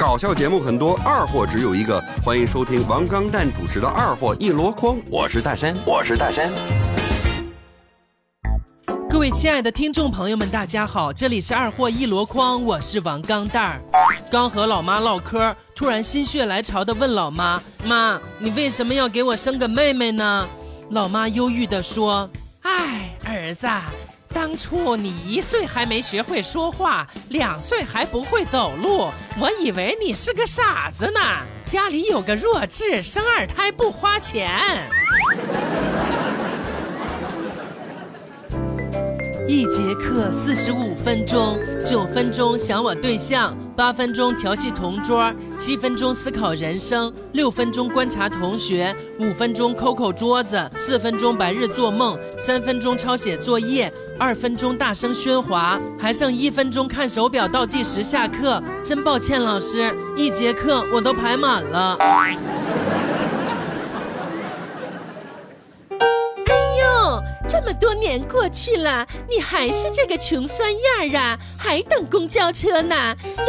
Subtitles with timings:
[0.00, 2.02] 搞笑节目很多，二货只有一个。
[2.24, 6.50] 欢迎收听王刚蛋主持的《二货一箩筐》，我是大山，我是大山。
[9.10, 13.82] 各位亲爱的听众朋友们，大家好，这里是二货一箩筐，我是王刚蛋儿。
[14.30, 20.48] 刚和老妈唠嗑，突然心血来潮的问老妈：“妈，你为什么要给我生个妹妹呢？”
[20.92, 22.26] 老妈忧郁的说
[22.64, 23.68] ：“哎，儿子。”
[24.32, 29.10] 当初你一岁还没学会说话，两岁还不会走路，
[29.40, 31.20] 我以为你是个傻子呢。
[31.66, 34.48] 家里有个弱智，生二胎不花钱。
[39.52, 58.62] 一节课四十五分钟，九分钟想我对象，八分钟调戏同桌，七分钟思考人生，六分钟观察同学，五分钟抠抠桌子，四分钟白日做梦，三分钟抄写作业，二分钟大声喧哗，还剩一分钟看手表倒计时下课。
[58.84, 61.98] 真抱歉，老师，一节课我都排满了。
[67.50, 71.36] 这么多年过去了，你还是这个穷酸样儿啊？
[71.58, 72.94] 还等公交车呢？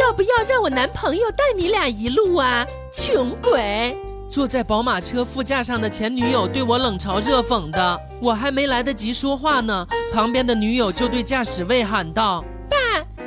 [0.00, 2.66] 要不要让我男朋友带你俩一路啊？
[2.92, 3.96] 穷鬼！
[4.28, 12.76] 坐在宝马车副驾上的前女友对我冷嘲热讽的，我还没来得及说话呢，旁边的女友就对驾驶位喊道：“爸，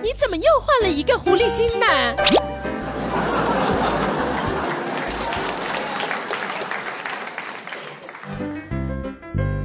[0.04, 1.86] 你怎么又换了一个狐狸精呢？”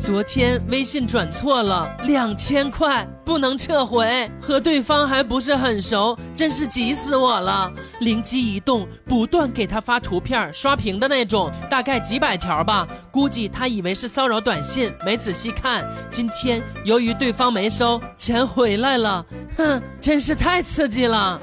[0.00, 7.70] 昨天微信转错了两千块，不能撤回，和对方还不是很熟，真是急死我了。
[8.00, 12.88] 灵机一动，不断给他发图片，刷屏的那种，大概几百条吧。
[13.12, 15.84] 估计他以为是骚扰短信，没仔细看。
[16.08, 19.24] 今天由于对方没收，钱回来了，
[19.58, 21.38] 哼，真是太刺激了。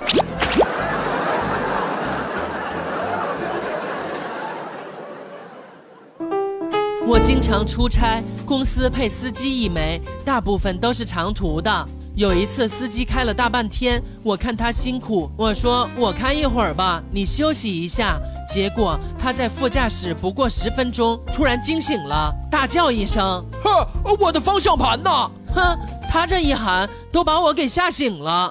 [7.09, 11.85] 我经常出差，公司配司机一枚，大部分都是长途的。
[12.15, 18.17] 有一次司机开了大半天，我看他辛苦，我说我开一会儿吧，你休息一下。
[18.47, 23.85] 结果他在副驾驶不过十分钟，突然惊醒了，大叫一声：“呵，
[24.17, 25.11] 我的方向盘呢？”
[25.53, 25.77] 哼，
[26.09, 28.49] 他这一喊都把我给吓醒了。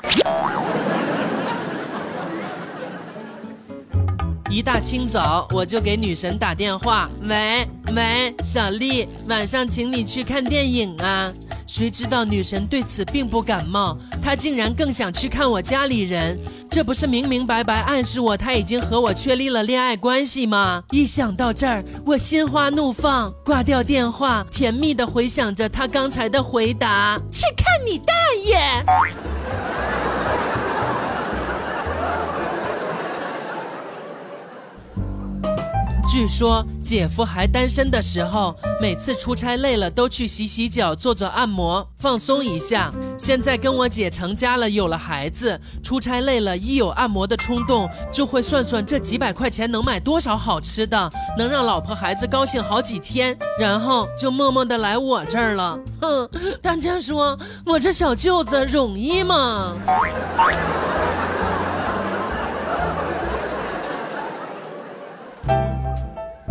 [4.49, 11.33] 一大清早，我就给女神打电话，喂喂，小丽，晚上请你去看电影啊！
[11.67, 16.39] 谁知道女神对此并不感冒，她竟然更想去看我家里人，
[16.71, 20.85] 这不是明明白白暗示我她已经和我确立了恋爱关系吗？
[20.93, 28.15] 一想到这儿，我心花怒放，挂掉电话，甜蜜的回想着她刚才的回答：去看你大
[28.45, 29.36] 爷！
[36.16, 42.91] 据说姐夫还单身的时候，每次出差累了都去洗洗脚、做做按摩，放松一下。
[43.19, 55.78] 现在跟我姐成家了，有了孩子，出差累了，一有按摩的冲动，就会算算这几百块钱能买多少好吃的，能让老婆孩子高兴好几天，然后就默默的来我这儿了。
[56.00, 56.26] 哼，
[56.62, 59.75] 大家说我这小舅子容易吗？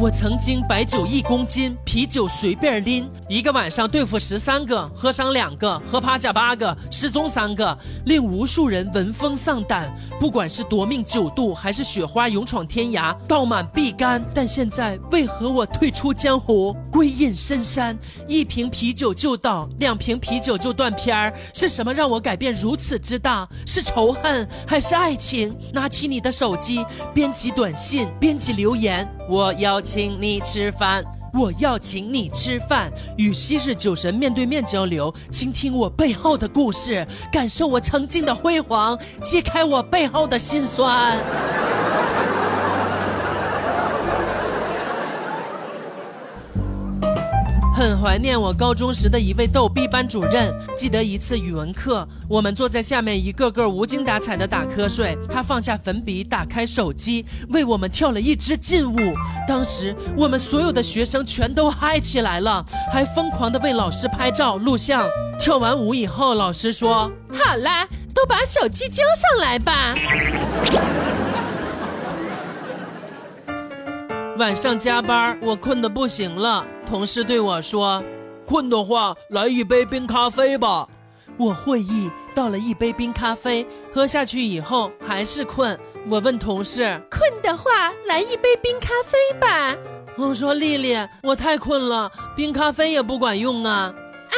[0.05, 9.91] 我曾经白酒一公斤，啤酒随便拎，一个晚上对付十三个，喝上两个，喝趴下八个，失踪三个，令无数人闻风丧胆。
[10.19, 14.23] 不管是夺命九度，还是雪花勇闯天涯，倒满必干。
[14.31, 17.97] 但现在为何我退出江湖，归隐深山？
[18.27, 21.33] 一瓶啤酒就倒，两瓶啤酒就断片儿。
[21.51, 23.49] 是什么让我改变如此之大？
[23.65, 25.51] 是仇恨还是爱情？
[25.73, 29.11] 拿起你的手机，编辑短信，编辑留言。
[29.27, 31.03] 我邀请你吃饭，
[31.33, 41.17] 我要请你吃饭，与昔日酒神面对面交流，倾听我背后的故事，感受我曾经的辉煌，揭开我背后的心酸。
[47.75, 50.49] 很怀念我高中时的一位逗逼班主任。
[50.73, 55.17] 记得一次语文课，我们坐在下面，一个个无精打采的打瞌睡。
[55.29, 59.13] 他放下粉笔，打开手机，为我们跳了一支劲舞。
[59.45, 65.05] 当时我们所有的学生全都嗨起来了，还疯狂的为老师拍照录像。
[65.37, 69.93] 跳完舞以后，老师说：“好啦，都把手机交上来吧。”
[74.37, 76.65] 晚上加班，我困得不行了。
[76.85, 78.03] 同事对我说
[78.45, 80.87] ：“困的话，来一杯冰咖啡吧。”
[81.37, 85.77] 我会意，倒了一杯冰咖啡，喝下去以后还是困。
[86.09, 89.75] 我问同事，困的话来一杯冰咖啡吧。
[90.17, 93.93] 我说丽丽，我太困了，冰咖啡也不管用啊。
[94.31, 94.37] 啊，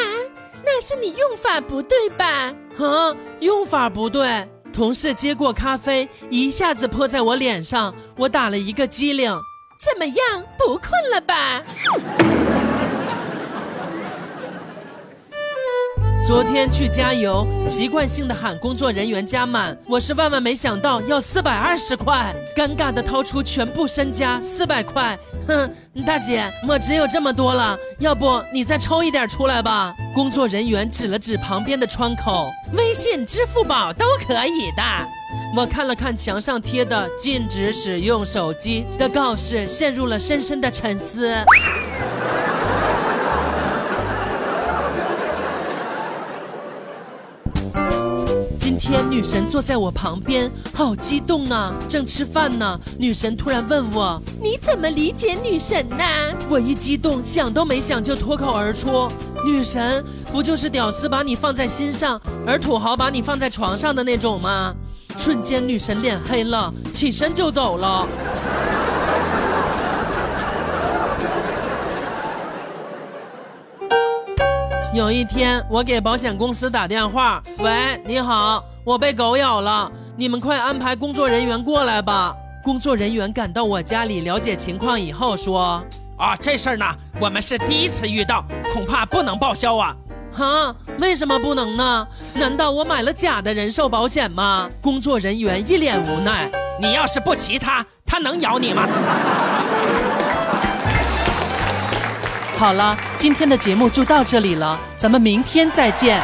[0.64, 2.54] 那是你用法不对吧？
[2.78, 4.48] 啊，用法不对。
[4.72, 9.36] 同事接过咖啡，一下子泼在我脸上，我打了一个激灵。
[9.78, 11.62] 怎么样，不困了吧？
[16.28, 25.72] 昨天去加油，习惯性的喊工作人员加满，我是万万没想到要四百二十块，尴尬的掏出全部身家四百块，哼，
[26.06, 29.96] 大姐，我只有这么多了，要不你再抽一点出来吧？
[30.14, 34.84] 工作人员指了指旁边的窗口，微信、支付宝都可以的。
[35.56, 41.34] 我看了看墙上贴的禁止使用手机的告示，陷入了深深的沉思。
[48.88, 51.74] 天女神坐在我旁边，好激动啊！
[51.90, 55.98] 正吃饭呢，女神突然问我：“你怎么理解女神呢？”
[56.48, 59.10] 我一激动，想都没想就脱口而出
[59.44, 60.02] ：“女神
[60.32, 64.74] 不就是屌丝把你放在心上，而土豪把你放在床上的那种吗？”
[65.20, 68.08] 瞬间女神脸黑了，起身就走了。
[74.94, 85.84] 有一天，我给保险公司打电话：“喂，你好，我被狗咬了，你们快安排工作人员过来吧。”工作人员赶到我家里了解情况以后说
[86.18, 86.86] ：“啊，这事儿呢，
[87.20, 89.94] 我们是第一次遇到，恐怕不能报销啊。”
[90.32, 90.74] 哈？
[91.00, 92.08] 为什么不能呢？
[92.36, 94.70] 难道我买了假的人寿保险吗？
[94.82, 96.50] 工作人员一脸无奈
[96.80, 98.88] ：“你要是不骑它，它能咬你吗？”
[102.58, 106.24] 好了，今天的节目就到这里了，咱们明天再见。